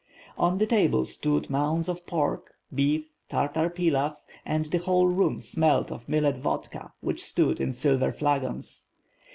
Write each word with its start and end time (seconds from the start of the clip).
On 0.35 0.57
the 0.57 0.65
table 0.65 1.05
stood 1.05 1.47
mounds 1.51 1.87
of 1.87 2.07
pork, 2.07 2.55
beef, 2.73 3.11
Tartar 3.29 3.69
pilav 3.69 4.15
and 4.43 4.65
the 4.65 4.79
whole 4.79 5.07
room 5.07 5.39
smelt 5.39 5.91
of 5.91 6.09
millet 6.09 6.37
vodka, 6.37 6.91
which 7.01 7.23
stood 7.23 7.61
in 7.61 7.71
silver 7.71 8.11
flagons. 8.11 8.87